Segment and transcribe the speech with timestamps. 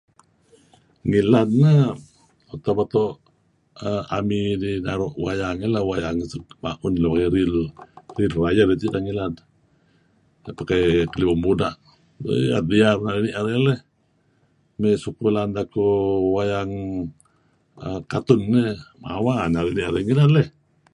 [1.07, 1.81] Ngilad neh
[2.53, 3.17] utak beto'
[3.85, 7.13] err army dih naru' wayang ngilad wayang suk naru' suk inan
[8.13, 9.33] riruh-riruh ayu' tideh ngilad.
[10.43, 11.77] Neh pakai kelibung buda',
[12.29, 13.79] eeh da'et diyar narih ni'er dih leh.
[14.79, 16.71] Mey suk belaan deh kuh wayang
[17.85, 18.71] err katun eh
[19.03, 20.47] mawa narih ni'er dih leh.